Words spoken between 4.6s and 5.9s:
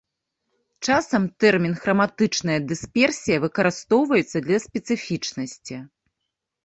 спецыфічнасці.